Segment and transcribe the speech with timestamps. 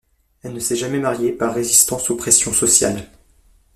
[0.41, 3.07] Elle ne s’est jamais mariée, par résistance aux pressions sociales.